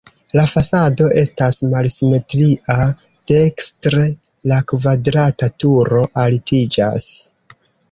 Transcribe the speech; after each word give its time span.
La 0.37 0.43
fasado 0.51 1.09
estas 1.23 1.59
malsimetria, 1.73 2.77
dekstre 3.33 4.07
la 4.53 4.59
kvadrata 4.73 5.53
turo 5.67 6.03
altiĝas. 6.25 7.09